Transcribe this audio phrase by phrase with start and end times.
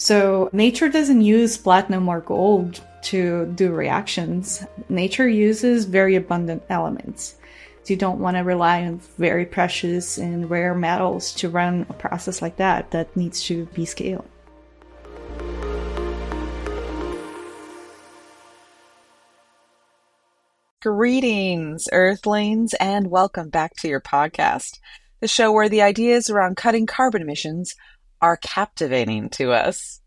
[0.00, 4.64] So nature doesn't use platinum or gold to do reactions.
[4.88, 7.34] Nature uses very abundant elements.
[7.82, 11.94] So you don't want to rely on very precious and rare metals to run a
[11.94, 14.24] process like that that needs to be scaled.
[20.80, 24.78] Greetings, Earthlings, and welcome back to your podcast,
[25.18, 27.74] the show where the ideas around cutting carbon emissions
[28.20, 30.00] are captivating to us.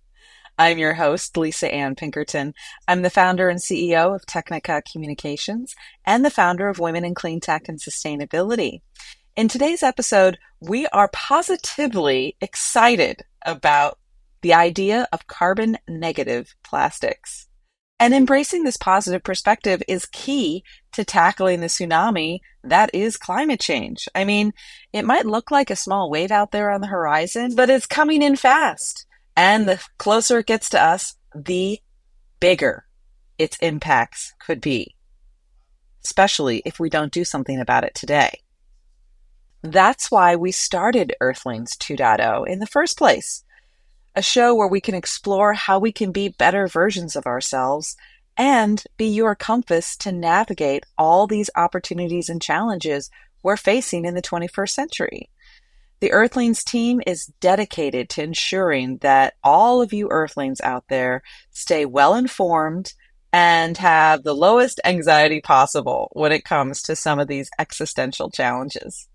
[0.58, 2.54] I'm your host, Lisa Ann Pinkerton.
[2.88, 5.74] I'm the founder and CEO of Technica Communications
[6.06, 8.82] and the founder of Women in Clean Tech and Sustainability.
[9.36, 13.98] In today's episode, we are positively excited about
[14.42, 17.48] the idea of carbon negative plastics.
[18.02, 24.10] And embracing this positive perspective is key to tackling the tsunami that is climate change.
[24.16, 24.54] I mean,
[24.92, 28.24] it might look like a small wave out there on the horizon, but it's coming
[28.24, 29.06] in fast.
[29.38, 31.80] And the closer it gets to us, the
[32.40, 32.86] bigger
[33.38, 34.96] its impacts could be,
[36.04, 38.42] especially if we don't do something about it today.
[39.62, 43.44] That's why we started Earthlings 2.0 in the first place
[44.16, 47.96] a show where we can explore how we can be better versions of ourselves
[48.38, 53.10] and be your compass to navigate all these opportunities and challenges
[53.44, 55.30] we're facing in the 21st century.
[56.00, 61.86] The Earthlings team is dedicated to ensuring that all of you Earthlings out there stay
[61.86, 62.94] well informed
[63.32, 69.08] and have the lowest anxiety possible when it comes to some of these existential challenges.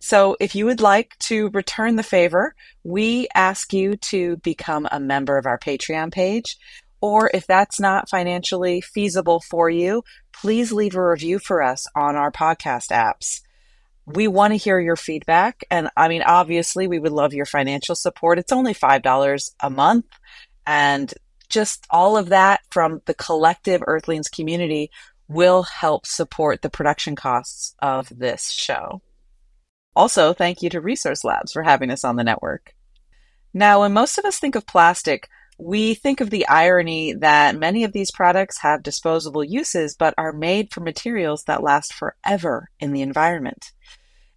[0.00, 4.98] So if you would like to return the favor, we ask you to become a
[4.98, 6.56] member of our Patreon page.
[7.02, 12.16] Or if that's not financially feasible for you, please leave a review for us on
[12.16, 13.42] our podcast apps.
[14.06, 15.64] We want to hear your feedback.
[15.70, 18.38] And I mean, obviously, we would love your financial support.
[18.38, 20.06] It's only $5 a month.
[20.66, 21.12] And
[21.48, 24.90] just all of that from the collective Earthlings community
[25.28, 29.02] will help support the production costs of this show.
[29.94, 32.74] Also, thank you to Resource Labs for having us on the network.
[33.52, 35.28] Now, when most of us think of plastic,
[35.58, 40.32] we think of the irony that many of these products have disposable uses but are
[40.32, 43.72] made from materials that last forever in the environment.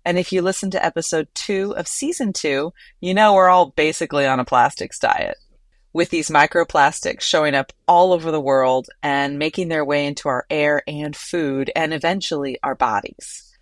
[0.03, 4.25] And if you listen to episode two of season two, you know we're all basically
[4.25, 5.37] on a plastics diet.
[5.93, 10.45] With these microplastics showing up all over the world and making their way into our
[10.49, 13.52] air and food and eventually our bodies.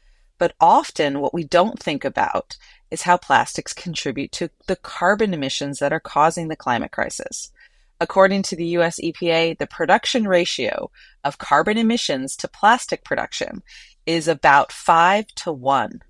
[0.42, 2.58] But often what we don't think about
[2.90, 7.52] is how plastics contribute to the carbon emissions that are causing the climate crisis.
[8.00, 10.90] According to the US EPA, the production ratio
[11.24, 13.62] of carbon emissions to plastic production
[14.08, 16.02] is about five to one.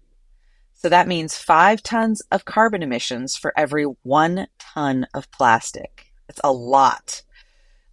[0.76, 6.14] So that means five tons of carbon emissions for every one ton of plastic.
[6.30, 7.22] It's a lot.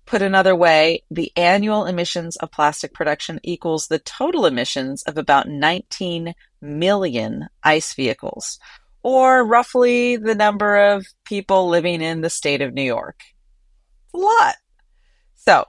[0.08, 5.48] Put another way, the annual emissions of plastic production equals the total emissions of about
[5.48, 8.58] 19 million ICE vehicles,
[9.02, 13.20] or roughly the number of people living in the state of New York.
[14.06, 14.54] It's a lot.
[15.34, 15.66] So,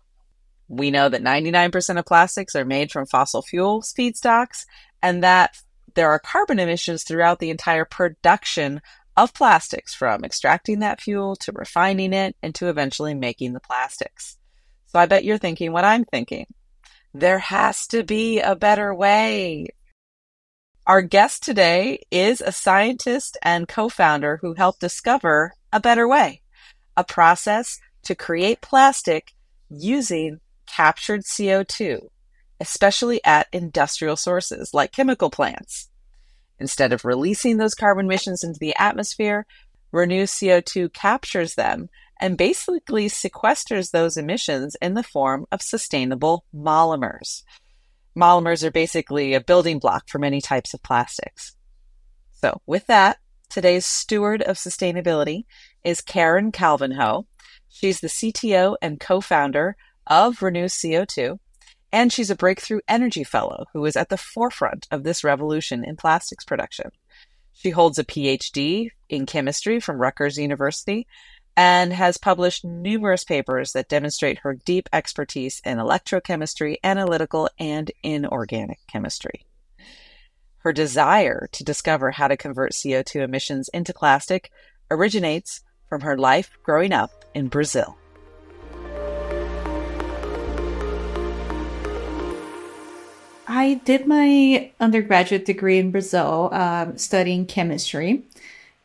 [0.69, 4.65] we know that 99% of plastics are made from fossil fuel feedstocks,
[5.03, 5.57] and that
[5.95, 8.81] there are carbon emissions throughout the entire production
[9.19, 14.37] of plastics from extracting that fuel to refining it and to eventually making the plastics.
[14.87, 16.47] So I bet you're thinking what I'm thinking.
[17.13, 19.67] There has to be a better way.
[20.87, 26.41] Our guest today is a scientist and co-founder who helped discover a better way,
[26.95, 29.33] a process to create plastic
[29.69, 32.07] using captured CO2,
[32.59, 35.89] especially at industrial sources like chemical plants.
[36.59, 39.45] Instead of releasing those carbon emissions into the atmosphere,
[39.91, 41.89] Renew CO2 captures them
[42.19, 47.43] and basically sequesters those emissions in the form of sustainable monomers.
[48.15, 51.55] Monomers are basically a building block for many types of plastics.
[52.31, 53.17] So, with that,
[53.49, 55.45] today's steward of sustainability
[55.83, 57.25] is Karin Calvinho.
[57.69, 61.39] She's the CTO and co founder of Renew CO2,
[61.91, 65.95] and she's a Breakthrough Energy Fellow who is at the forefront of this revolution in
[65.95, 66.91] plastics production.
[67.53, 71.07] She holds a PhD in chemistry from Rutgers University
[71.57, 78.79] and has published numerous papers that demonstrate her deep expertise in electrochemistry, analytical, and inorganic
[78.87, 79.45] chemistry.
[80.59, 84.51] Her desire to discover how to convert CO2 emissions into plastic
[84.89, 87.97] originates from her life growing up in Brazil.
[93.49, 98.23] I did my undergraduate degree in Brazil, um, studying chemistry.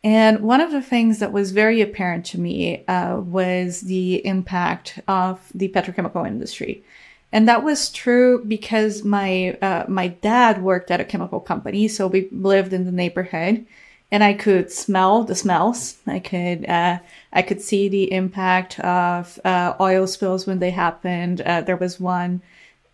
[0.03, 5.01] And one of the things that was very apparent to me uh, was the impact
[5.07, 6.83] of the petrochemical industry.
[7.31, 12.07] And that was true because my uh, my dad worked at a chemical company, so
[12.07, 13.67] we lived in the neighborhood,
[14.13, 15.99] and I could smell the smells.
[16.07, 17.01] I could uh,
[17.33, 21.41] I could see the impact of uh, oil spills when they happened.
[21.41, 22.41] Uh, there was one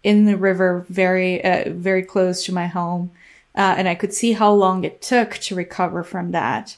[0.03, 3.11] in the river, very uh, very close to my home,
[3.55, 6.77] uh, and I could see how long it took to recover from that.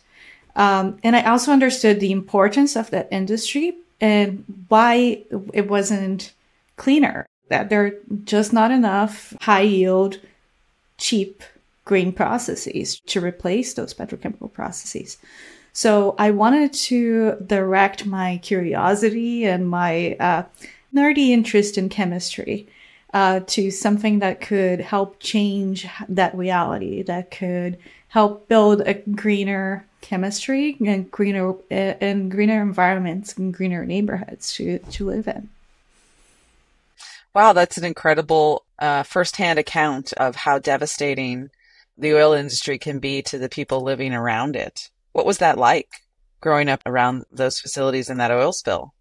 [0.56, 5.22] Um, and I also understood the importance of that industry and why
[5.52, 6.32] it wasn't
[6.76, 7.26] cleaner.
[7.48, 10.18] That there are just not enough high yield,
[10.98, 11.42] cheap
[11.84, 15.18] green processes to replace those petrochemical processes.
[15.72, 20.44] So I wanted to direct my curiosity and my uh,
[20.94, 22.68] nerdy interest in chemistry
[23.12, 27.78] uh, to something that could help change that reality, that could
[28.08, 35.06] help build a greener chemistry and greener and greener environments and greener neighborhoods to to
[35.06, 35.48] live in.
[37.34, 41.48] Wow, that's an incredible uh, firsthand account of how devastating
[41.96, 44.90] the oil industry can be to the people living around it.
[45.12, 45.88] What was that like
[46.40, 48.92] growing up around those facilities in that oil spill?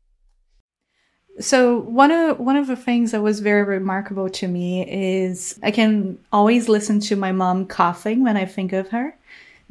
[1.39, 5.71] So one of one of the things that was very remarkable to me is I
[5.71, 9.17] can always listen to my mom coughing when I think of her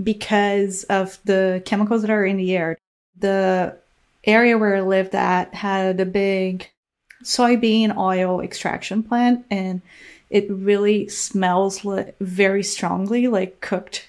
[0.02, 2.78] because of the chemicals that are in the air.
[3.18, 3.76] The
[4.24, 6.70] area where I lived at had a big
[7.22, 9.82] soybean oil extraction plant and
[10.30, 11.84] it really smells
[12.20, 14.08] very strongly like cooked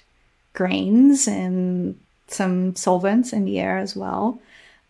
[0.54, 4.40] grains and some solvents in the air as well.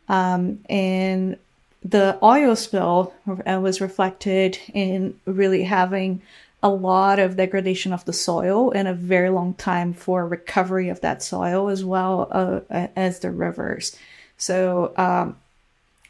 [0.08, 1.36] Um, and
[1.84, 6.22] the oil spill uh, was reflected in really having
[6.62, 11.00] a lot of degradation of the soil and a very long time for recovery of
[11.00, 12.60] that soil as well uh,
[12.94, 13.96] as the rivers.
[14.36, 15.36] So um,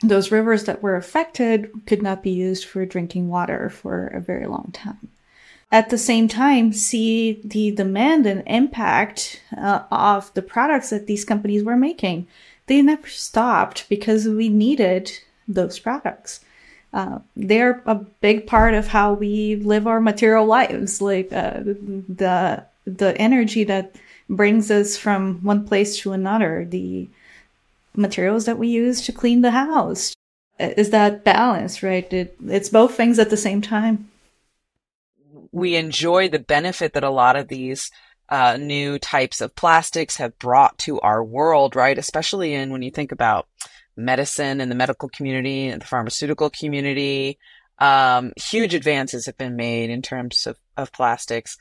[0.02, 4.46] those rivers that were affected could not be used for drinking water for a very
[4.46, 5.08] long time.
[5.70, 11.24] At the same time, see the demand and impact uh, of the products that these
[11.24, 12.26] companies were making.
[12.66, 15.12] They never stopped because we needed
[15.48, 16.40] those products.
[16.92, 21.00] Uh, they're a big part of how we live our material lives.
[21.00, 23.96] Like uh, the the energy that
[24.28, 27.08] brings us from one place to another, the
[27.94, 30.14] materials that we use to clean the house.
[30.58, 32.10] Is that balance, right?
[32.12, 34.10] It, it's both things at the same time.
[35.50, 37.90] We enjoy the benefit that a lot of these
[38.28, 41.98] uh, new types of plastics have brought to our world, right?
[41.98, 43.46] Especially in when you think about
[43.96, 47.38] medicine and the medical community and the pharmaceutical community.
[47.78, 51.56] Um, huge advances have been made in terms of, of plastics.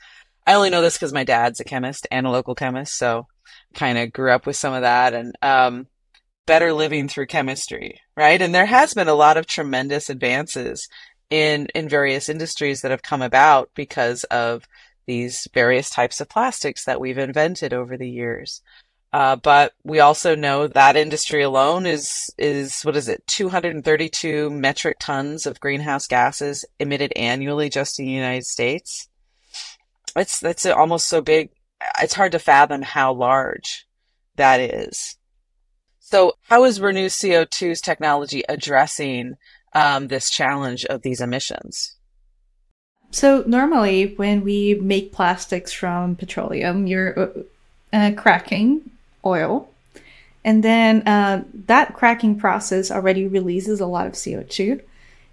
[0.46, 3.26] I only know this because my dad's a chemist and a local chemist, so
[3.74, 5.86] kind of grew up with some of that and um,
[6.46, 8.40] better living through chemistry, right?
[8.40, 10.88] And there has been a lot of tremendous advances
[11.30, 14.68] in in various industries that have come about because of
[15.06, 18.62] these various types of plastics that we've invented over the years.
[19.12, 24.96] Uh, but we also know that industry alone is is what is it 232 metric
[24.98, 29.08] tons of greenhouse gases emitted annually just in the United States.
[30.16, 31.50] It's that's almost so big.
[32.00, 33.86] It's hard to fathom how large
[34.36, 35.16] that is.
[35.98, 39.36] So, how is Renew CO2's technology addressing
[39.74, 41.96] um, this challenge of these emissions?
[43.10, 47.32] So, normally, when we make plastics from petroleum, you're
[47.92, 48.91] uh, cracking
[49.24, 49.68] oil.
[50.44, 54.80] And then uh, that cracking process already releases a lot of CO2.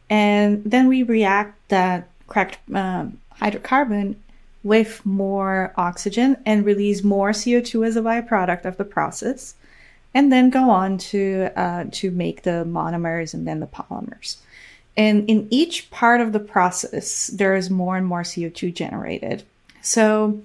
[0.10, 4.15] And then we react that cracked um, hydrocarbon
[4.63, 9.55] with more oxygen and release more CO2 as a byproduct of the process.
[10.13, 14.38] And then go on to, uh, to make the monomers and then the polymers.
[14.98, 19.43] And in each part of the process, there is more and more CO2 generated.
[19.81, 20.41] So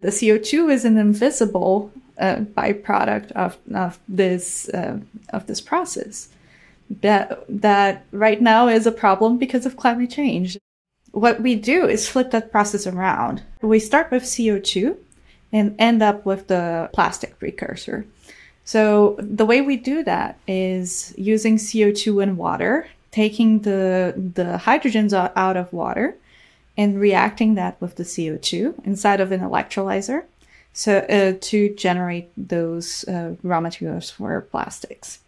[0.00, 4.98] the CO2 is an invisible uh, byproduct of, of this uh,
[5.30, 6.28] of this process
[6.90, 10.58] that that right now is a problem because of climate change.
[11.12, 13.42] What we do is flip that process around.
[13.62, 14.96] We start with CO2
[15.52, 18.06] and end up with the plastic precursor.
[18.64, 25.12] So the way we do that is using CO2 and water, taking the the hydrogens
[25.14, 26.16] out of water
[26.76, 30.24] and reacting that with the CO2 inside of an electrolyzer
[30.78, 35.18] so uh, to generate those uh, raw materials for plastics.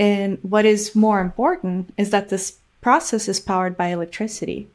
[0.00, 4.66] And what is more important is that this process is powered by electricity.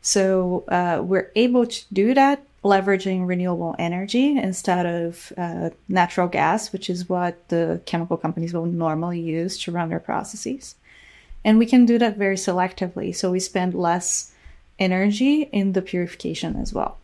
[0.00, 6.72] So uh, we're able to do that leveraging renewable energy instead of uh, natural gas,
[6.72, 10.74] which is what the chemical companies will normally use to run their processes.
[11.44, 13.14] And we can do that very selectively.
[13.14, 14.32] So we spend less
[14.78, 16.96] energy in the purification as well.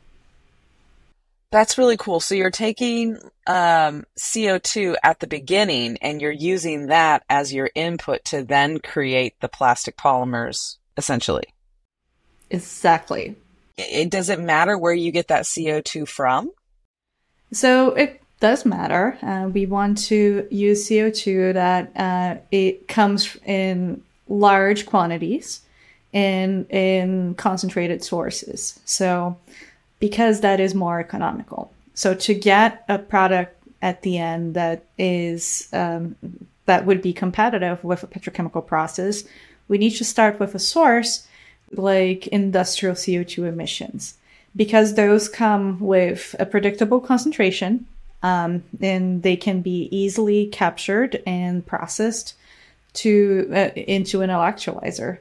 [1.53, 2.21] That's really cool.
[2.21, 8.25] So you're taking um, CO2 at the beginning and you're using that as your input
[8.26, 11.45] to then create the plastic polymers, essentially.
[12.50, 13.37] Exactly.
[13.79, 16.50] It doesn't matter where you get that CO2 from.
[17.53, 19.19] So it does matter.
[19.23, 25.61] Uh, we want to use CO2 that uh, it comes in large quantities
[26.12, 28.81] and in concentrated sources.
[28.85, 29.37] So
[29.99, 31.73] because that is more economical.
[31.95, 36.17] So to get a product at the end that is um,
[36.67, 39.25] that would be competitive with a petrochemical process,
[39.69, 41.26] we need to start with a source
[41.73, 44.17] like industrial CO2 emissions
[44.55, 47.87] because those come with a predictable concentration
[48.23, 52.35] um, and they can be easily captured and processed
[52.95, 55.19] to uh, into an electrolyzer.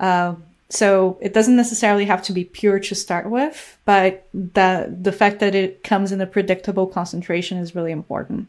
[0.00, 0.34] Uh,
[0.68, 5.40] so it doesn't necessarily have to be pure to start with, but the the fact
[5.40, 8.48] that it comes in a predictable concentration is really important.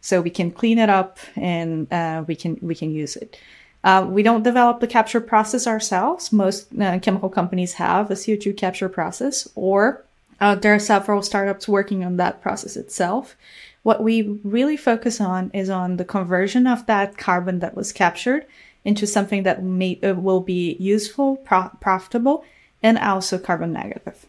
[0.00, 3.38] So we can clean it up and uh, we can we can use it.
[3.82, 6.32] Uh, we don't develop the capture process ourselves.
[6.32, 10.04] Most uh, chemical companies have a CO2 capture process, or
[10.40, 13.36] uh, there are several startups working on that process itself.
[13.82, 18.46] What we really focus on is on the conversion of that carbon that was captured
[18.84, 22.44] into something that may, uh, will be useful, pro- profitable,
[22.82, 24.26] and also carbon negative.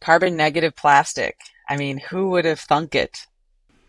[0.00, 1.38] Carbon negative plastic.
[1.68, 3.26] I mean, who would have thunk it?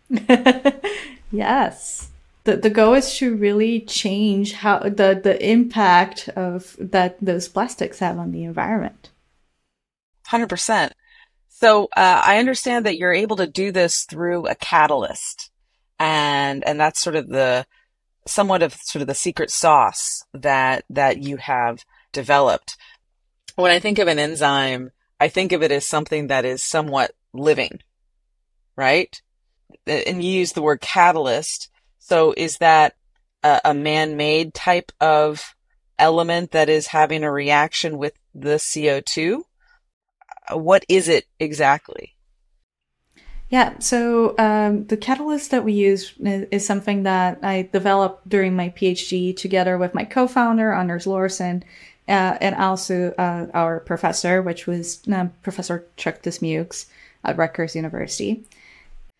[1.32, 2.12] yes
[2.44, 8.00] the, the goal is to really change how the, the impact of that those plastics
[8.00, 9.10] have on the environment.
[10.28, 10.92] 100%.
[11.50, 15.52] So uh, I understand that you're able to do this through a catalyst,
[16.00, 17.68] and and that's sort of the
[18.28, 22.78] somewhat of sort of the secret sauce that that you have developed.
[23.56, 27.12] When I think of an enzyme, I think of it as something that is somewhat
[27.34, 27.80] living,
[28.76, 29.22] right?
[29.86, 32.96] And you use the word catalyst so is that
[33.44, 35.56] a, a man-made type of
[35.98, 39.44] element that is having a reaction with the CO2?
[40.52, 42.16] Uh, what is it exactly?
[43.52, 48.70] Yeah, so um, the catalyst that we use is, something that I developed during my
[48.70, 51.64] PhD together with my co-founder Anders Laursen,
[52.08, 56.86] uh, and also uh, our professor, which was uh, Professor Chuck Dismukes
[57.26, 58.46] at Rutgers University.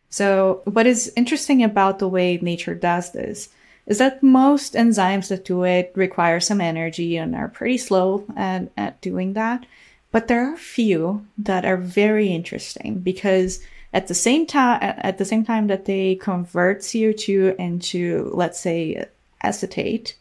[0.10, 3.50] So, what is interesting about the way nature does this
[3.86, 8.72] is that most enzymes that do it require some energy and are pretty slow at,
[8.78, 9.66] at doing that.
[10.12, 13.60] But there are a few that are very interesting because
[13.94, 19.06] at the same time, at the same time that they convert CO2 into, let's say,
[19.42, 20.16] acetate,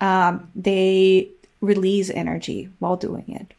[0.00, 1.28] um, they
[1.60, 3.54] release energy while doing it.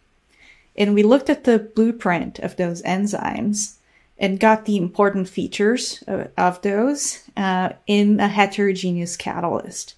[0.76, 3.76] And we looked at the blueprint of those enzymes
[4.18, 9.96] and got the important features of, of those uh, in a heterogeneous catalyst.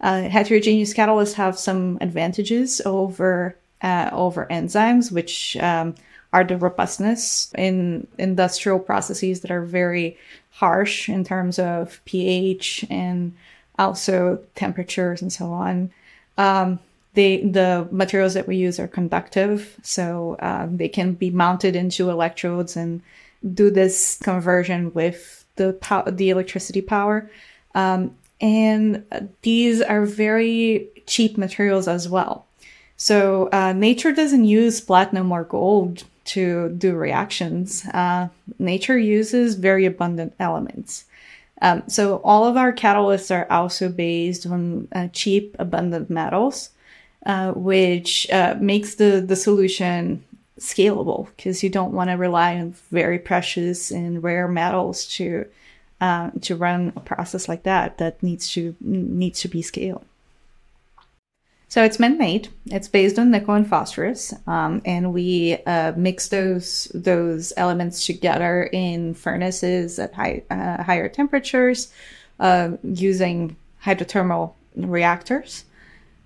[0.00, 5.94] Uh, heterogeneous catalysts have some advantages over uh, over enzymes, which um,
[6.36, 10.18] are the robustness in industrial processes that are very
[10.50, 13.34] harsh in terms of pH and
[13.78, 15.90] also temperatures and so on.
[16.36, 16.78] Um,
[17.14, 22.10] they, the materials that we use are conductive, so um, they can be mounted into
[22.10, 23.00] electrodes and
[23.54, 27.30] do this conversion with the power, the electricity power.
[27.74, 29.06] Um, and
[29.40, 32.44] these are very cheap materials as well.
[32.98, 37.84] So uh, nature doesn't use platinum or gold to do reactions.
[37.92, 38.28] Uh,
[38.58, 41.04] nature uses very abundant elements.
[41.62, 46.70] Um, so all of our catalysts are also based on uh, cheap, abundant metals,
[47.24, 50.22] uh, which uh, makes the the solution
[50.60, 55.46] scalable because you don't want to rely on very precious and rare metals to
[56.00, 60.04] uh, to run a process like that that needs to needs to be scaled.
[61.68, 62.48] So it's man-made.
[62.66, 68.70] It's based on nickel and phosphorus, um, and we uh, mix those those elements together
[68.72, 71.92] in furnaces at high, uh, higher temperatures
[72.38, 75.64] uh, using hydrothermal reactors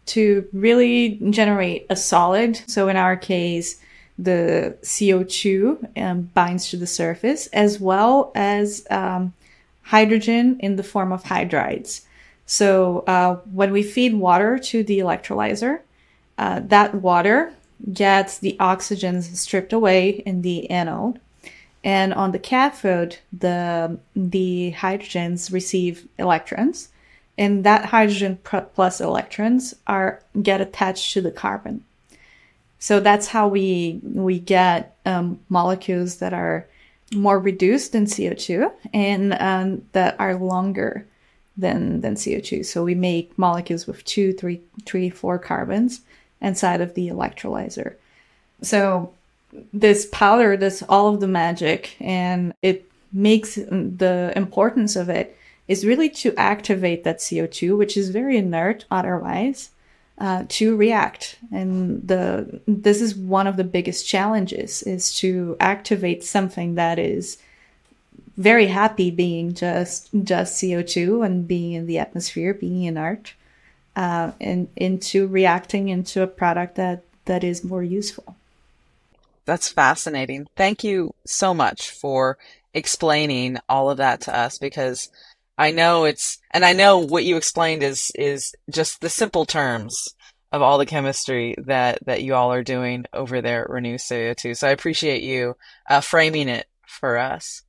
[0.07, 2.61] to really generate a solid.
[2.67, 3.81] So in our case,
[4.19, 9.33] the CO2 um, binds to the surface, as well as um,
[9.83, 12.03] hydrogen in the form of hydrides.
[12.51, 15.83] So uh, when we feed water to the electrolyzer,
[16.37, 17.53] uh, that water
[17.93, 21.21] gets the oxygen stripped away in the anode.
[21.85, 26.89] And on the cathode, the, the hydrogens receive electrons
[27.39, 31.85] and that hydrogen plus electrons are get attached to the carbon.
[32.81, 36.67] So that's how we we get um, molecules that are
[37.15, 41.07] more reduced than CO2 and um, that are longer
[41.61, 42.65] than than CO2.
[42.65, 46.03] So we make molecules with two, three, three, four carbons
[46.41, 47.95] inside of the electrolyzer.
[48.63, 49.13] So
[49.73, 55.37] this powder does all of the magic, and it makes the importance of it
[55.69, 59.71] is really to activate that CO2, which is very inert otherwise,
[60.19, 61.39] uh, to react.
[61.53, 67.39] And the this is one of the biggest challenges is to activate something that is
[68.37, 73.35] very happy being just just CO2 and being in the atmosphere, being inert,
[73.97, 78.37] uh, and into reacting into a product that that is more useful.
[79.45, 80.47] That's fascinating.
[80.57, 82.39] Thank you so much for
[82.73, 85.11] explaining all of that to us because
[85.59, 90.15] I know it's, and I know what you explained is, is just the simple terms
[90.53, 94.57] of all the chemistry that, that you all are doing over there at Renew CO2.
[94.57, 95.57] So I appreciate you
[95.89, 97.63] uh, framing it for us.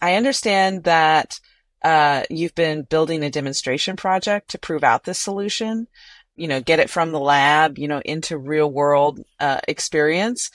[0.00, 1.40] I understand that
[1.82, 5.86] uh, you've been building a demonstration project to prove out this solution,
[6.34, 10.50] you know, get it from the lab, you know, into real world uh, experience.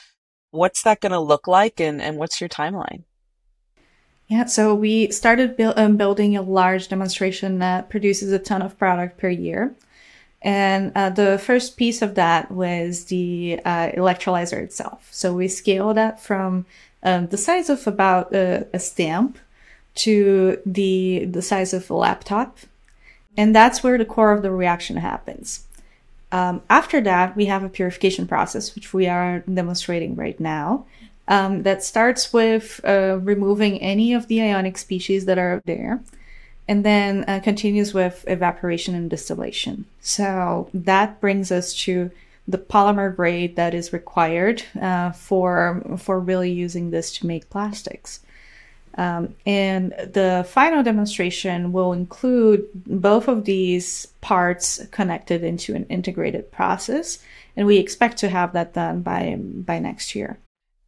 [0.51, 3.03] What's that going to look like and, and what's your timeline?
[4.27, 8.77] Yeah, so we started bu- um, building a large demonstration that produces a ton of
[8.77, 9.75] product per year.
[10.41, 15.07] And uh, the first piece of that was the uh, electrolyzer itself.
[15.11, 16.65] So we scaled that from
[17.03, 19.37] um, the size of about a, a, stamp
[19.95, 22.57] to the the size of a laptop,
[23.35, 25.65] and that's where the core of the reaction happens.
[26.31, 30.85] Um, after that, we have a purification process, which we are demonstrating right now
[31.27, 36.01] um, that starts with uh, removing any of the ionic species that are there
[36.67, 39.85] and then uh, continues with evaporation and distillation.
[39.99, 42.11] So that brings us to
[42.51, 48.19] the polymer grade that is required uh, for for really using this to make plastics.
[48.95, 56.51] Um, and the final demonstration will include both of these parts connected into an integrated
[56.51, 57.19] process,
[57.55, 60.39] and we expect to have that done by by next year.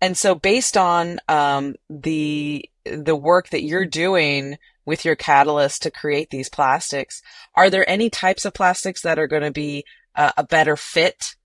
[0.02, 5.91] And so based on um, the the work that you're doing with your catalyst to
[5.91, 7.21] create these plastics,
[7.56, 11.36] are there any types of plastics that are going to be uh, a better fit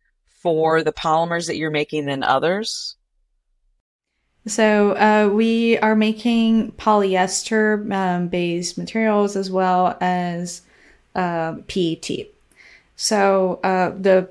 [0.41, 2.97] for the polymers that you're making than others?
[4.47, 10.63] So uh, we are making polyester um, based materials as well as
[11.15, 12.29] uh, PET.
[12.97, 14.29] So uh, the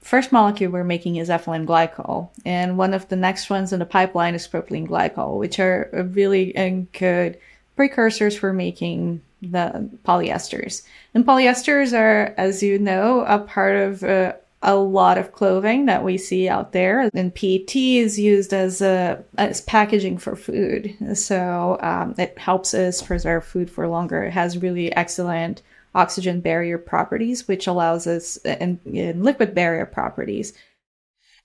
[0.00, 3.86] first molecule we're making is ethylene glycol, and one of the next ones in the
[3.86, 6.52] pipeline is propylene glycol, which are really
[6.92, 7.38] good
[7.76, 10.82] precursors for making the polyesters.
[11.14, 16.04] And polyesters are, as you know, a part of uh, a lot of clothing that
[16.04, 17.10] we see out there.
[17.14, 23.02] And PET is used as a as packaging for food, so um, it helps us
[23.02, 24.22] preserve food for longer.
[24.22, 25.62] It has really excellent
[25.94, 28.80] oxygen barrier properties, which allows us in,
[29.22, 30.54] liquid barrier properties.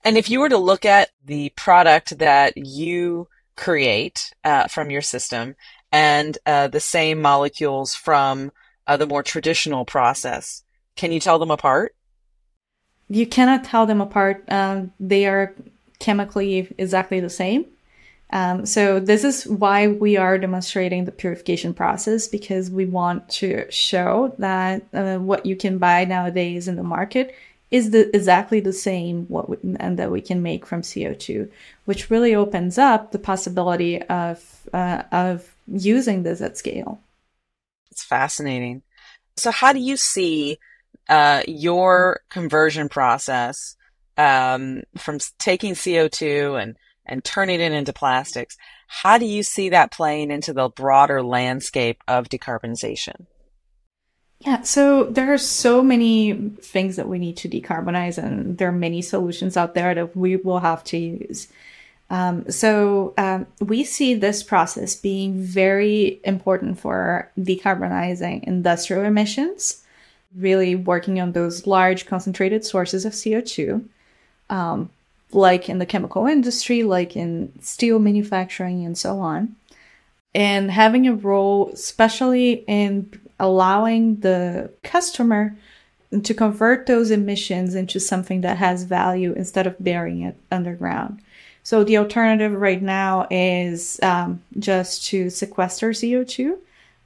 [0.04, 5.02] And if you were to look at the product that you create uh, from your
[5.02, 5.56] system
[5.90, 8.52] and uh, the same molecules from
[8.86, 10.62] uh, the more traditional process,
[10.96, 11.94] can you tell them apart?
[13.08, 14.44] You cannot tell them apart.
[14.48, 15.54] Um, they are
[15.98, 17.66] chemically exactly the same.
[18.30, 23.70] Um, so this is why we are demonstrating the purification process because we want to
[23.70, 27.34] show that uh, what you can buy nowadays in the market
[27.70, 31.50] is the, exactly the same what we, and that we can make from CO2,
[31.86, 37.00] which really opens up the possibility of uh, of using this at scale.
[37.90, 38.82] It's fascinating.
[39.36, 40.58] So, how do you see
[41.08, 43.76] uh, your conversion process
[44.16, 46.76] um, from taking CO2 and
[47.08, 48.56] and turning it into plastics.
[48.86, 53.26] How do you see that playing into the broader landscape of decarbonization?
[54.40, 58.72] Yeah, so there are so many things that we need to decarbonize, and there are
[58.72, 61.48] many solutions out there that we will have to use.
[62.10, 69.84] Um, so um, we see this process being very important for decarbonizing industrial emissions,
[70.36, 73.84] really working on those large concentrated sources of CO2.
[74.50, 74.90] Um,
[75.32, 79.56] like in the chemical industry, like in steel manufacturing, and so on.
[80.34, 85.56] And having a role, especially in allowing the customer
[86.22, 91.20] to convert those emissions into something that has value instead of burying it underground.
[91.62, 96.56] So the alternative right now is um, just to sequester CO2,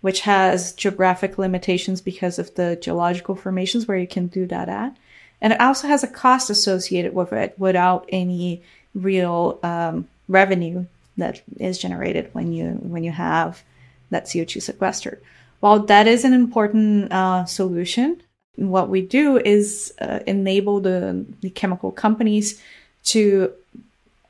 [0.02, 4.96] which has geographic limitations because of the geological formations where you can do that at.
[5.40, 8.62] And it also has a cost associated with it without any
[8.94, 10.86] real um, revenue
[11.16, 13.62] that is generated when you when you have
[14.10, 15.20] that CO2 sequestered.
[15.60, 18.22] While that is an important uh, solution,
[18.56, 22.60] what we do is uh, enable the, the chemical companies
[23.04, 23.52] to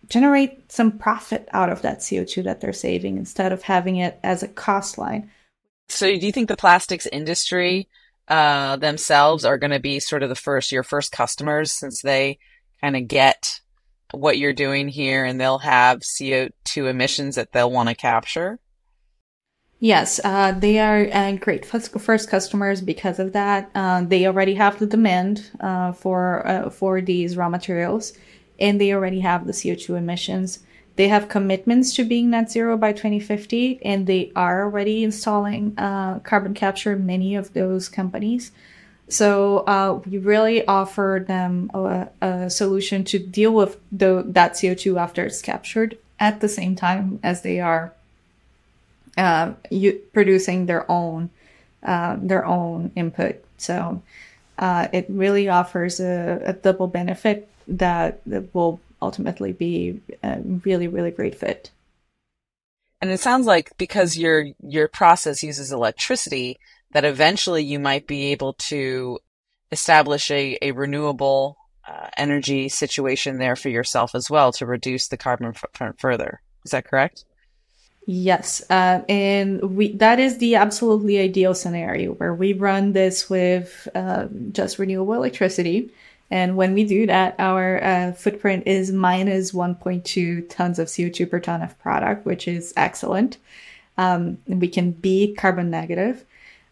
[0.09, 4.43] generate some profit out of that CO2 that they're saving instead of having it as
[4.43, 5.31] a cost line.
[5.93, 7.89] So, do you think the plastics industry
[8.27, 12.39] uh, themselves are going to be sort of the first, your first customers since they
[12.81, 13.61] kind of get
[14.13, 18.59] what you're doing here and they'll have CO2 emissions that they'll want to capture?
[19.81, 23.71] Yes, uh, they are uh, great first customers because of that.
[23.75, 28.13] Uh, they already have the demand uh, for uh, for these raw materials,
[28.59, 30.61] and they already have the CO2 emissions.
[30.97, 36.19] They have commitments to being net zero by 2050, and they are already installing uh,
[36.21, 36.93] carbon capture.
[36.93, 38.53] in Many of those companies.
[39.09, 45.25] So we really offer them a, a, solution to deal with the, that CO2 after
[45.25, 47.93] it's captured at the same time as they are
[49.17, 51.31] uh, you, producing their own
[51.83, 53.45] uh, their own input.
[53.59, 54.03] So
[54.59, 61.11] uh, it really offers a, a, double benefit that will ultimately be a really really
[61.11, 61.71] great fit.
[63.01, 66.59] And it sounds like because your your process uses electricity,
[66.93, 69.19] that eventually you might be able to
[69.73, 71.57] establish a, a renewable
[71.89, 76.41] uh, energy situation there for yourself as well to reduce the carbon footprint further.
[76.65, 77.25] Is that correct?
[78.07, 83.89] Yes, uh, and we that is the absolutely ideal scenario where we run this with
[83.95, 85.91] uh, just renewable electricity,
[86.33, 91.39] and when we do that, our uh, footprint is minus 1.2 tons of CO2 per
[91.39, 93.37] ton of product, which is excellent.
[93.99, 96.25] Um, we can be carbon negative,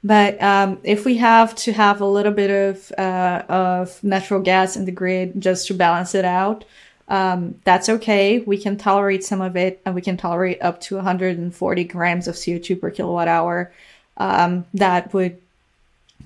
[0.03, 4.77] but um, if we have to have a little bit of uh, of natural gas
[4.77, 6.65] in the grid just to balance it out,
[7.09, 8.39] um, that's okay.
[8.39, 12.35] We can tolerate some of it, and we can tolerate up to 140 grams of
[12.35, 13.75] CO2 per kilowatt hour.
[14.17, 15.39] Um, that would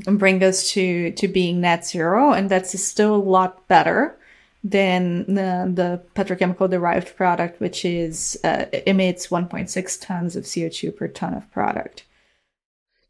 [0.06, 4.16] bring us to to being net zero, and that's still a lot better
[4.64, 11.06] than the, the petrochemical derived product, which is uh, emits 1.6 tons of CO2 per
[11.06, 12.04] ton of product.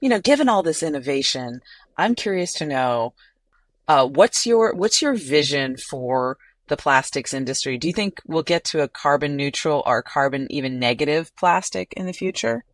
[0.00, 1.60] You know, given all this innovation,
[1.96, 3.14] I'm curious to know
[3.86, 7.78] uh, what's your what's your vision for the plastics industry.
[7.78, 12.06] Do you think we'll get to a carbon neutral or carbon even negative plastic in
[12.06, 12.64] the future?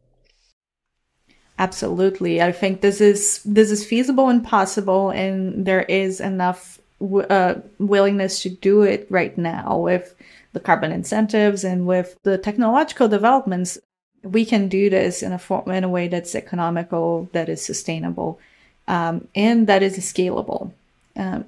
[1.61, 2.41] Absolutely.
[2.41, 8.41] I think this is this is feasible and possible and there is enough uh, willingness
[8.43, 10.15] to do it right now with
[10.55, 13.79] the carbon incentives and with the technological developments.
[14.23, 18.41] We can do this in a form, in a way that's economical, that is sustainable,
[18.89, 20.73] um, and that is scalable.
[21.15, 21.45] Um,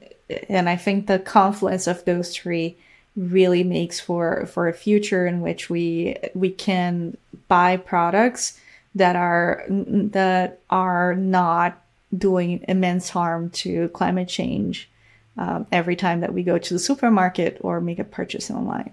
[0.51, 2.77] and I think the confluence of those three
[3.17, 7.17] really makes for for a future in which we we can
[7.49, 8.59] buy products
[8.95, 11.83] that are that are not
[12.17, 14.91] doing immense harm to climate change
[15.39, 18.93] um, every time that we go to the supermarket or make a purchase online.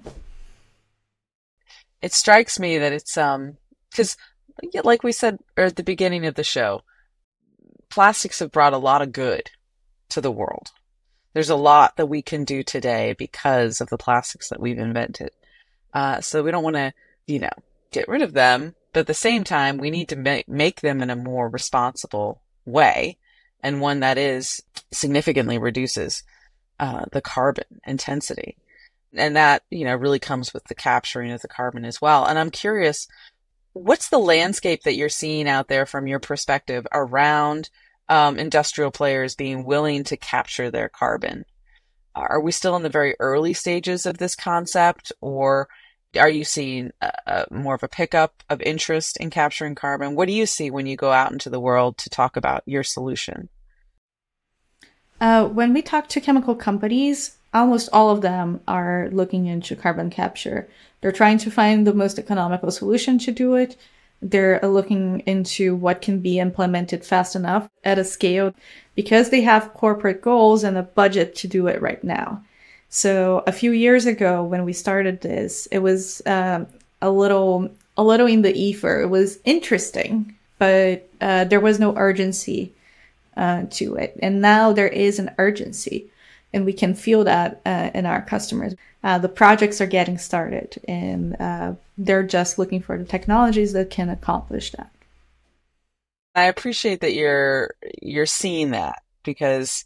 [2.02, 3.58] It strikes me that it's um
[3.92, 4.16] because
[4.84, 6.82] like we said at the beginning of the show,
[7.90, 9.50] plastics have brought a lot of good
[10.10, 10.72] to the world.
[11.34, 15.32] There's a lot that we can do today because of the plastics that we've invented.
[15.94, 16.94] Uh, so we don't want to,
[17.28, 17.50] you know,
[17.92, 21.02] get rid of them, but at the same time, we need to make, make them
[21.02, 23.18] in a more responsible way
[23.62, 26.24] and one that is significantly reduces
[26.80, 28.58] uh, the carbon intensity.
[29.14, 32.26] And that, you know, really comes with the capturing of the carbon as well.
[32.26, 33.08] And I'm curious,
[33.74, 37.70] what's the landscape that you're seeing out there from your perspective around
[38.10, 41.46] um, industrial players being willing to capture their carbon.
[42.16, 45.70] Are we still in the very early stages of this concept, or
[46.18, 50.16] are you seeing a, a, more of a pickup of interest in capturing carbon?
[50.16, 52.84] What do you see when you go out into the world to talk about your
[52.84, 53.50] solution?
[55.22, 60.10] Uh, when we talk to chemical companies, almost all of them are looking into carbon
[60.10, 60.68] capture.
[61.02, 63.76] They're trying to find the most economical solution to do it.
[64.22, 68.54] They're looking into what can be implemented fast enough at a scale
[68.96, 72.44] because they have corporate goals and a budget to do it right now.
[72.90, 76.68] So a few years ago, when we started this, it was um,
[77.02, 79.02] a little a little in the ether.
[79.02, 82.74] It was interesting, but uh, there was no urgency
[83.38, 84.18] uh, to it.
[84.22, 86.10] And now there is an urgency,
[86.52, 88.76] and we can feel that uh, in our customers.
[89.04, 93.90] Uh, the projects are getting started, and uh, they're just looking for the technologies that
[93.90, 94.92] can accomplish that.
[96.36, 99.86] I appreciate that you're you're seeing that because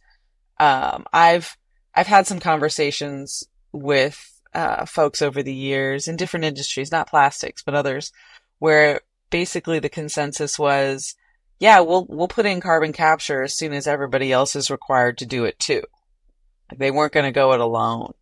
[0.60, 1.58] um, I've
[1.96, 7.64] I've had some conversations with uh, folks over the years in different industries, not plastics,
[7.64, 8.12] but others,
[8.60, 11.16] where basically the consensus was,
[11.60, 15.26] yeah, we'll we'll put in carbon capture as soon as everybody else is required to
[15.26, 15.84] do it too.
[16.76, 18.14] They weren't going to go it alone.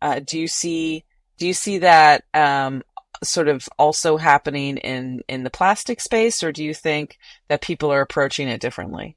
[0.00, 1.04] Uh, do you see
[1.38, 2.82] do you see that um,
[3.22, 7.90] sort of also happening in in the plastic space, or do you think that people
[7.90, 9.16] are approaching it differently?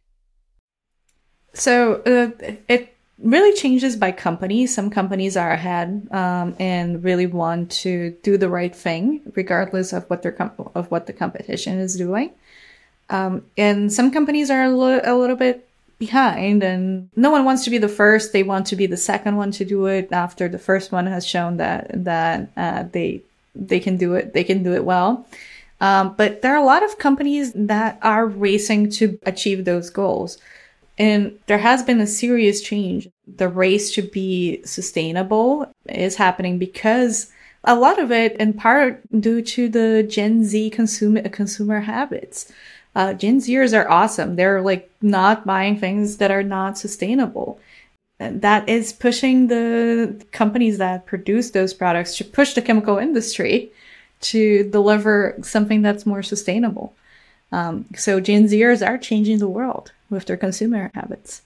[1.54, 2.32] So uh,
[2.68, 4.68] it really changes by company.
[4.68, 10.06] Some companies are ahead um, and really want to do the right thing, regardless of
[10.10, 12.32] what their com- of what the competition is doing.
[13.10, 17.64] Um, and some companies are a, lo- a little bit behind, and no one wants
[17.64, 18.34] to be the first.
[18.34, 21.26] They want to be the second one to do it after the first one has
[21.26, 23.22] shown that that uh, they
[23.56, 24.34] they can do it.
[24.34, 25.26] They can do it well.
[25.80, 30.38] Um, but there are a lot of companies that are racing to achieve those goals.
[30.98, 33.08] And there has been a serious change.
[33.28, 37.32] The race to be sustainable is happening because
[37.64, 42.52] a lot of it in part due to the Gen Z consumer consumer habits.
[42.96, 44.36] Uh, Gen Zers are awesome.
[44.36, 47.60] They're like not buying things that are not sustainable.
[48.20, 53.70] That is pushing the companies that produce those products to push the chemical industry
[54.22, 56.96] to deliver something that's more sustainable.
[57.52, 61.42] Um, so Gen Zers are changing the world with their consumer habits.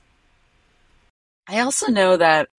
[1.48, 2.50] I also know that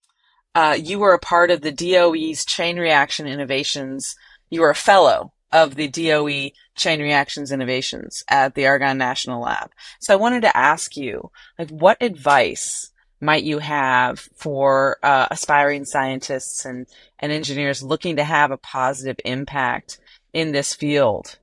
[0.54, 4.16] uh, you were a part of the DOE's Chain Reaction Innovations.
[4.50, 9.70] You were a fellow of the DOE Chain Reactions Innovations at the Argonne National Lab.
[10.00, 15.84] So I wanted to ask you, like, what advice might you have for uh, aspiring
[15.84, 16.86] scientists and,
[17.18, 19.98] and engineers looking to have a positive impact
[20.32, 21.38] in this field?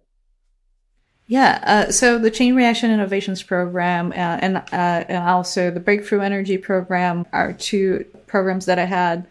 [1.30, 6.22] Yeah, uh, so the Chain Reaction Innovations Program uh, and, uh, and also the Breakthrough
[6.22, 9.28] Energy Program are two programs that I had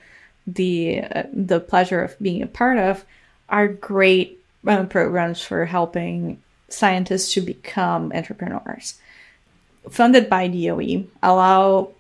[0.47, 3.05] the uh, the pleasure of being a part of.
[3.49, 9.01] Are great uh, programs for helping scientists to become entrepreneurs.
[9.91, 11.91] Funded by DOE, allow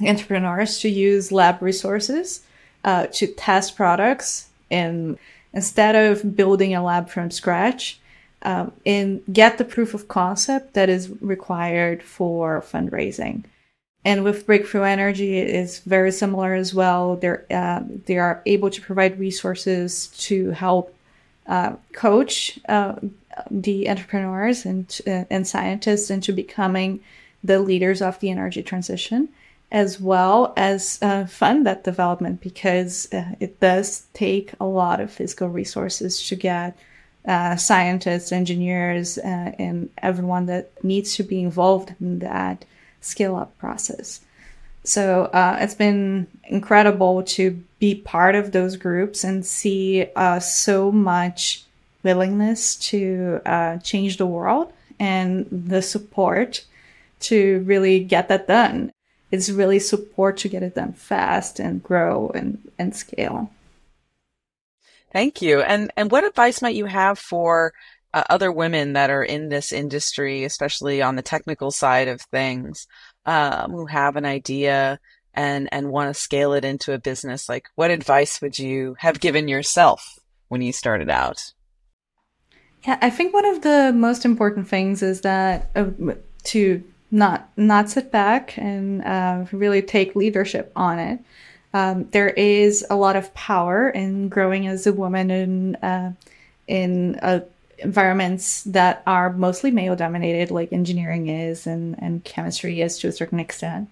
[0.00, 2.44] entrepreneurs to use lab resources
[2.82, 5.18] uh, to test products and
[5.52, 8.00] instead of building a lab from scratch
[8.42, 13.44] um, and get the proof of concept that is required for fundraising.
[14.04, 17.16] And with Breakthrough Energy, it is very similar as well.
[17.16, 20.94] They're, uh, they are able to provide resources to help
[21.46, 22.94] uh, coach uh,
[23.50, 27.00] the entrepreneurs and, uh, and scientists into becoming
[27.42, 29.28] the leaders of the energy transition,
[29.70, 35.10] as well as uh, fund that development because uh, it does take a lot of
[35.10, 36.76] physical resources to get
[37.28, 42.64] uh, scientists, engineers, uh, and everyone that needs to be involved in that
[43.02, 44.20] scale up process.
[44.82, 50.90] So uh, it's been incredible to be part of those groups and see uh, so
[50.90, 51.64] much
[52.02, 56.64] willingness to uh, change the world and the support
[57.20, 58.90] to really get that done.
[59.30, 63.50] It's really support to get it done fast and grow and, and scale.
[65.12, 65.60] Thank you.
[65.60, 67.72] And and what advice might you have for
[68.14, 72.86] uh, other women that are in this industry, especially on the technical side of things,
[73.26, 74.98] um, who have an idea
[75.34, 77.48] and and want to scale it into a business?
[77.48, 80.18] Like, what advice would you have given yourself
[80.48, 81.52] when you started out?
[82.86, 85.86] Yeah, I think one of the most important things is that uh,
[86.44, 91.18] to not not sit back and uh, really take leadership on it.
[91.74, 96.12] Um, there is a lot of power in growing as a woman in uh,
[96.66, 97.40] in uh,
[97.78, 103.12] environments that are mostly male dominated, like engineering is and and chemistry is to a
[103.12, 103.88] certain extent.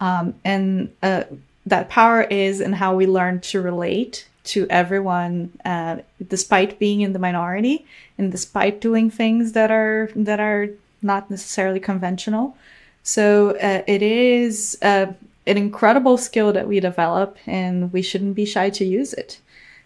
[0.00, 1.24] Um, and uh,
[1.64, 5.96] that power is in how we learn to relate to everyone, uh,
[6.28, 7.84] despite being in the minority
[8.16, 10.68] and despite doing things that are that are
[11.02, 12.56] not necessarily conventional.
[13.02, 15.12] So uh, it is uh,
[15.46, 19.40] an incredible skill that we develop and we shouldn't be shy to use it.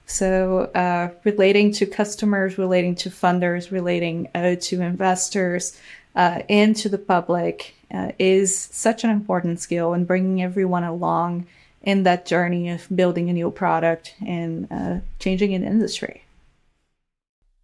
[0.07, 5.79] So, uh, relating to customers, relating to funders, relating uh, to investors,
[6.17, 11.47] uh, and to the public uh, is such an important skill and bringing everyone along
[11.83, 16.25] in that journey of building a new product and uh, changing an industry.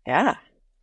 [0.07, 0.37] Yeah.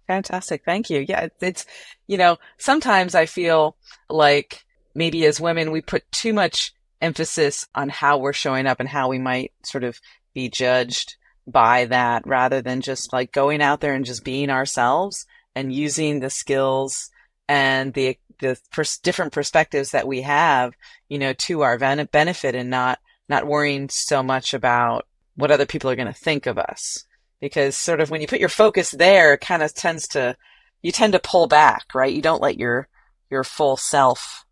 [0.08, 0.64] Fantastic.
[0.66, 1.06] Thank you.
[1.08, 1.66] Yeah, it's,
[2.08, 3.78] you know, sometimes I feel
[4.10, 8.90] like maybe as women, we put too much emphasis on how we're showing up and
[8.90, 10.00] how we might sort of
[10.34, 15.26] be judged by that rather than just like going out there and just being ourselves
[15.56, 17.12] and using the skills
[17.48, 20.74] and the the pers- different perspectives that we have,
[21.08, 25.66] you know, to our ben- benefit and not not worrying so much about what other
[25.66, 27.06] people are going to think of us.
[27.40, 30.36] Because sort of when you put your focus there, it kind of tends to
[30.82, 32.14] you tend to pull back, right?
[32.14, 32.88] You don't let your
[33.30, 34.46] your full self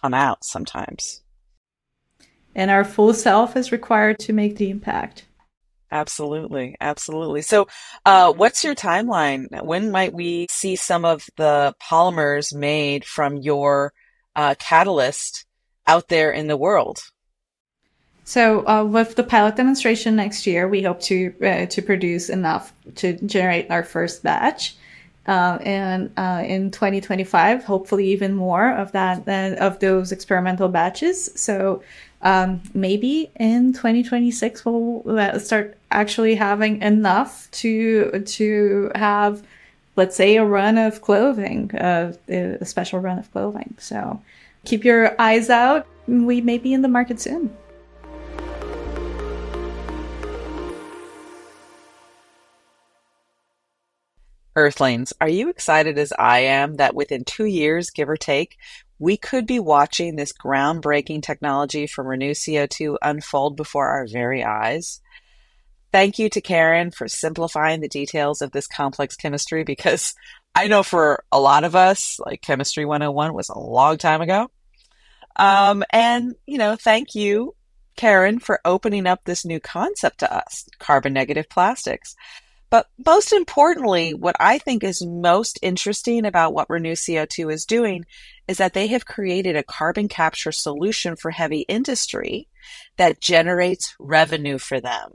[0.00, 1.21] come out sometimes.
[2.54, 5.24] And our full self is required to make the impact.
[5.90, 6.74] Absolutely.
[6.80, 7.42] Absolutely.
[7.42, 7.68] So,
[8.06, 9.46] uh, what's your timeline?
[9.62, 13.92] When might we see some of the polymers made from your
[14.34, 15.44] uh, catalyst
[15.86, 17.00] out there in the world?
[18.24, 22.72] So, uh, with the pilot demonstration next year, we hope to uh, to produce enough
[22.96, 24.76] to generate our first batch,
[25.26, 31.30] uh, and uh, in 2025, hopefully even more of that of those experimental batches.
[31.34, 31.82] So,
[32.22, 39.42] um, maybe in 2026 we'll start actually having enough to to have
[39.96, 43.74] let's say a run of clothing uh, a special run of clothing.
[43.78, 44.20] So
[44.64, 45.86] keep your eyes out.
[46.06, 47.56] We may be in the market soon.
[54.54, 58.58] Earthlings, are you excited as I am that within two years, give or take,
[59.02, 65.00] we could be watching this groundbreaking technology from Renew-CO2 unfold before our very eyes.
[65.90, 70.14] Thank you to Karin for simplifying the details of this complex chemistry because
[70.54, 74.48] I know for a lot of us, like Chemistry 101 was a long time ago.
[75.34, 77.56] Um, and, you know, thank you,
[77.96, 82.14] Karin, for opening up this new concept to us carbon negative plastics.
[82.72, 88.06] But most importantly, what I think is most interesting about what Renew-CO2 is doing
[88.48, 92.48] is that they have created a carbon capture solution for heavy industry
[92.96, 95.10] that generates revenue for them.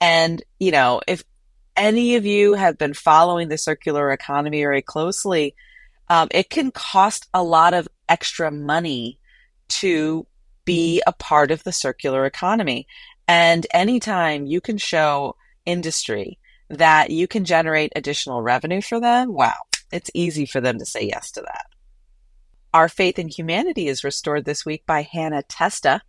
[0.00, 1.24] And, you know, if
[1.76, 5.54] any of you have been following the circular economy very closely,
[6.08, 9.18] um, it can cost a lot of extra money
[9.68, 10.26] to
[10.64, 12.86] be a part of the circular economy.
[13.28, 16.38] And anytime you can show industry
[16.72, 19.52] that you can generate additional revenue for them, wow,
[19.92, 21.66] it's easy for them to say yes to that.
[22.72, 26.00] Our faith in humanity is restored this week by Hannah Testa.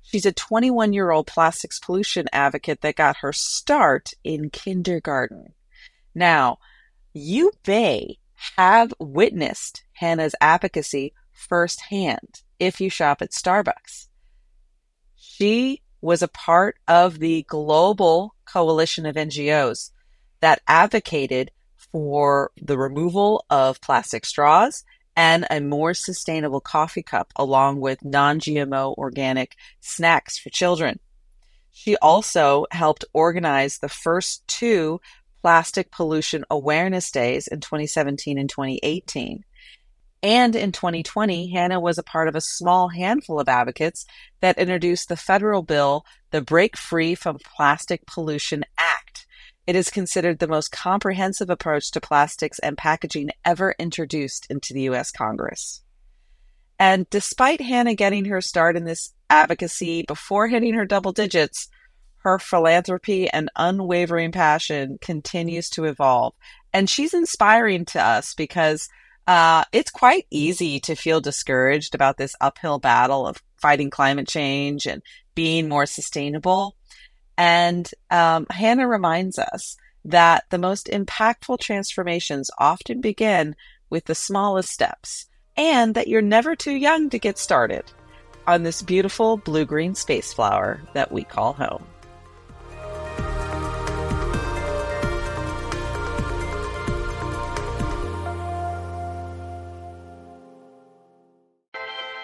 [0.00, 5.52] She's a 21 year old plastics pollution advocate that got her start in kindergarten.
[6.14, 6.58] Now,
[7.12, 8.18] you may
[8.56, 14.08] have witnessed Hannah's advocacy firsthand if you shop at Starbucks.
[15.16, 19.90] She was a part of the global coalition of NGOs
[20.40, 24.84] that advocated for the removal of plastic straws
[25.16, 31.00] and a more sustainable coffee cup, along with non GMO organic snacks for children.
[31.72, 35.00] She also helped organize the first two
[35.40, 39.44] plastic pollution awareness days in 2017 and 2018.
[40.22, 44.04] And in 2020, Hannah was a part of a small handful of advocates
[44.40, 49.07] that introduced the federal bill, the Break Free from Plastic Pollution Act,
[49.68, 54.80] it is considered the most comprehensive approach to plastics and packaging ever introduced into the
[54.84, 55.12] U.S.
[55.12, 55.82] Congress.
[56.78, 61.68] And despite Hannah getting her start in this advocacy before hitting her double digits,
[62.20, 66.32] her philanthropy and unwavering passion continues to evolve.
[66.72, 68.88] And she's inspiring to us because
[69.26, 74.86] uh, it's quite easy to feel discouraged about this uphill battle of fighting climate change
[74.86, 75.02] and
[75.34, 76.77] being more sustainable.
[77.38, 83.54] And um, Hannah reminds us that the most impactful transformations often begin
[83.90, 87.84] with the smallest steps, and that you're never too young to get started
[88.46, 91.84] on this beautiful blue green space flower that we call home.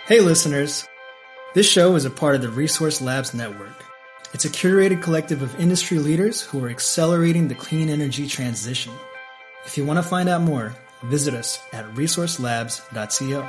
[0.07, 0.87] Hey, listeners.
[1.55, 3.84] This show is a part of the Resource Labs Network.
[4.35, 8.93] It's a curated collective of industry leaders who are accelerating the clean energy transition.
[9.65, 10.75] If you want to find out more,
[11.05, 13.49] visit us at resourcelabs.co.